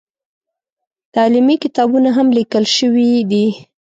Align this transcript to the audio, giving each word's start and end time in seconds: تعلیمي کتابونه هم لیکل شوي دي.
تعلیمي 1.13 1.55
کتابونه 1.63 2.09
هم 2.17 2.27
لیکل 2.37 2.65
شوي 2.77 3.09
دي. 3.31 3.45